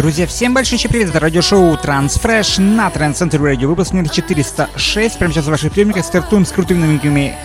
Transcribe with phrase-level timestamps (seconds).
[0.00, 5.18] Друзья, всем большой привет, это радиошоу Transfresh на Trend Center Radio, выпуск номер 406.
[5.18, 7.36] Прямо сейчас в ваших приемниках стартуем с крутыми новинками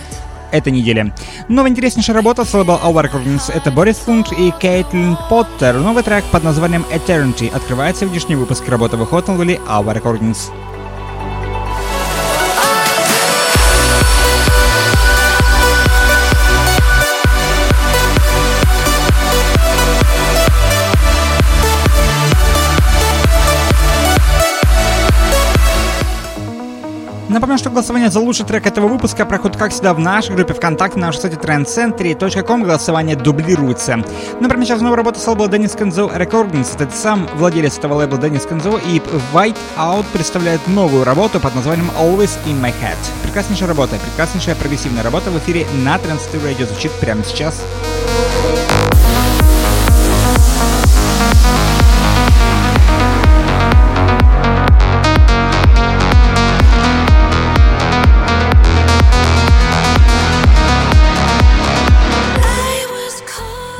[0.52, 1.12] этой недели.
[1.48, 5.74] Новая интереснейшая работа с лейбл Our Recordings— это Борис Фунт и Кейтлин Поттер.
[5.74, 10.50] Новый трек под названием Eternity открывает сегодняшний выпуск работы выходит на лейбле Our Recordings.
[27.36, 30.98] Напомню, что голосование за лучший трек этого выпуска проходит, как всегда, в нашей группе ВКонтакте,
[30.98, 32.62] на нашем сайте trendcentry.com.
[32.62, 34.02] Голосование дублируется.
[34.40, 36.82] Например, сейчас новая работа с лейбла Денис Кензо Recordings.
[36.82, 38.78] Это сам владелец этого лейбла Денис Кензо.
[38.78, 39.02] И
[39.34, 42.96] White Out представляет новую работу под названием Always in My Head.
[43.22, 47.36] Прекраснейшая работа, прекраснейшая прогрессивная работа в эфире на Trend Radio звучит прямо сейчас.
[47.36, 47.62] Сейчас.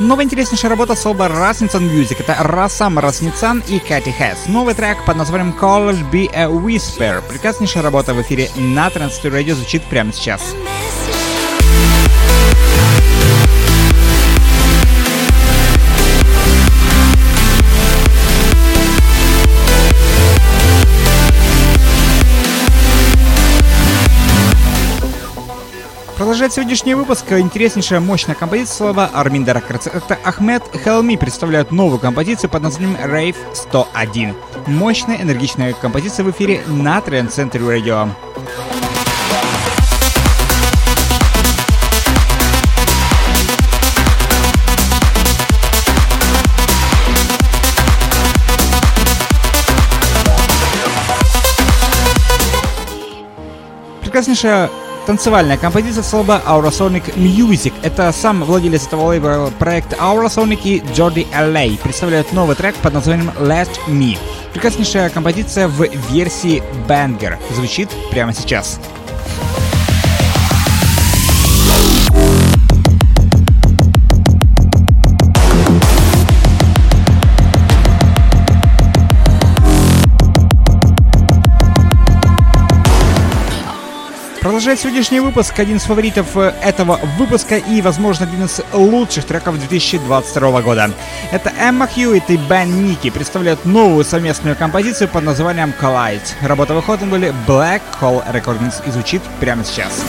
[0.07, 2.15] Новая интереснейшая работа солба Rasnichan Music.
[2.19, 4.47] Это Расам Расницан и Кати Хэс.
[4.47, 7.21] Новый трек под названием Call Be a Whisper.
[7.27, 10.55] Прекраснейшая работа в эфире на Transfer Radio звучит прямо сейчас.
[26.17, 29.85] Продолжает сегодняшний выпуск интереснейшая мощная композиция слова Армин Рекордс.
[29.85, 34.33] Это Ахмед Хелми представляют новую композицию под названием Rave 101.
[34.65, 38.09] Мощная, энергичная композиция в эфире на Trend Center Radio.
[54.17, 54.71] прекраснейшая
[55.07, 57.73] танцевальная композиция с лейбла Aurosonic Music.
[57.81, 61.77] Это сам владелец этого лейбла проекта Aurosonic и Джорди L.A.
[61.81, 64.17] представляют новый трек под названием Let Me.
[64.51, 65.81] Прекраснейшая композиция в
[66.11, 67.37] версии Banger.
[67.55, 68.81] Звучит прямо сейчас.
[84.57, 89.59] Продолжает сегодняшний выпуск один из фаворитов э, этого выпуска и, возможно, один из лучших треков
[89.59, 90.89] 2022 года.
[91.31, 96.27] Это Эмма Хьюитт и Бен Ники представляют новую совместную композицию под названием Collide.
[96.41, 100.03] Работа выхода были Black Hole Recordings и звучит прямо сейчас.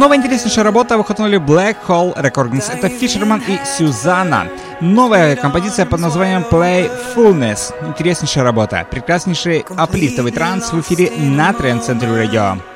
[0.00, 2.72] Новая интереснейшая работа выходнули Black Hole Recordings.
[2.72, 4.48] Это Фишерман и Сюзанна.
[4.80, 7.74] Новая композиция под названием Playfulness.
[7.86, 8.86] Интереснейшая работа.
[8.90, 12.69] Прекраснейший аплифтовый транс в эфире на Trend Center Radio.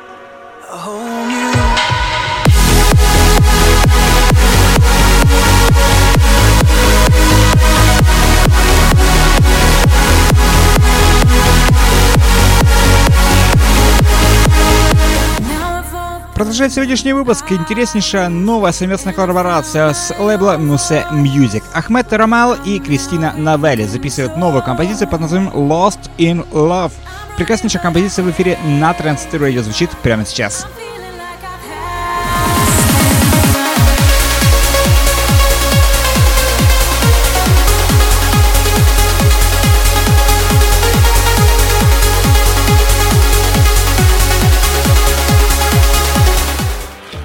[16.44, 21.62] Продолжает сегодняшний выпуск интереснейшая новая совместная коллаборация с лейбла Muse Music.
[21.72, 26.92] Ахмед Рамал и Кристина Навели записывают новую композицию под названием Lost in Love.
[27.38, 30.66] Прекраснейшая композиция в эфире на Trans Radio звучит прямо сейчас.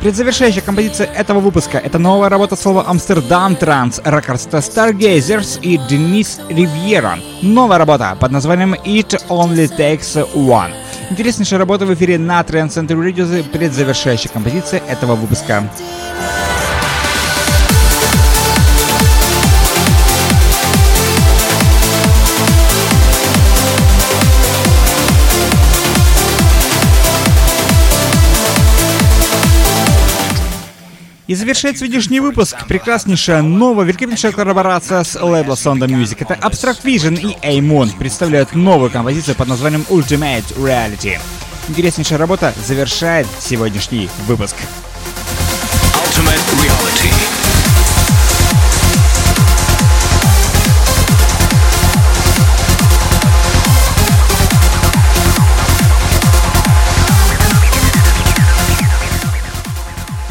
[0.02, 7.20] Предзавершающая композиция этого выпуска— это новая работа слова Амстердам Транс, Рекордста Stargazers и Денис Ривьера.
[7.42, 10.72] Новая работа под названием It Only Takes One.
[11.10, 15.70] Интереснейшая работа в эфире на Trend Center Radio, предзавершающая композиция этого выпуска.
[31.30, 36.18] И завершает сегодняшний выпуск прекраснейшая новая, великолепнейшая коллаборация с лейбла Sonda Music.
[36.22, 41.20] Это Abstract Vision и Aimon представляют новую композицию под названием Ultimate Reality.
[41.68, 44.56] Интереснейшая работа завершает сегодняшний выпуск.
[46.04, 47.19] Ultimate Reality.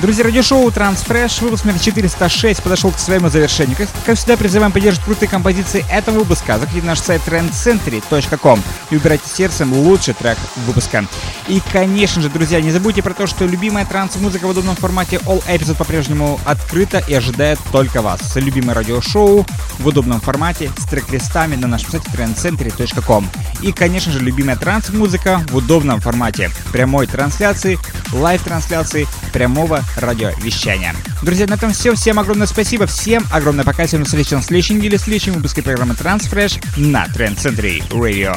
[0.00, 3.76] Друзья, радиошоу Transfresh, выпуск номер 406 подошел к своему завершению.
[3.76, 6.56] Как, как всегда, призываем поддерживать крутые композиции этого выпуска.
[6.56, 11.04] Заходите на наш сайт trendcentury.com и выбирайте сердцем лучший трек выпуска.
[11.48, 15.44] И, конечно же, друзья, не забудьте про то, что любимая транс-музыка в удобном формате All
[15.48, 18.36] Episode по-прежнему открыта и ожидает только вас.
[18.36, 19.44] Любимое радиошоу
[19.80, 23.28] в удобном формате с трек-листами на нашем сайте trendcentury.com.
[23.62, 27.80] И, конечно же, любимая транс-музыка в удобном формате прямой трансляции,
[28.12, 30.94] лайв-трансляции, прямого радиовещания.
[31.22, 31.94] Друзья, на этом все.
[31.94, 32.86] Всем огромное спасибо.
[32.86, 33.86] Всем огромное пока.
[33.86, 38.34] Всем встречи в следующей неделе, в следующем выпуске программы Transfresh на Trend Century Radio.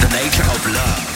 [0.00, 1.07] The nature of love.